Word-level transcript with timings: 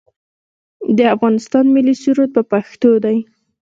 د 0.97 0.99
افغانستان 1.15 1.65
ملي 1.75 1.95
سرود 2.03 2.29
په 2.37 2.41
پښتو 2.51 2.89
دی 3.05 3.17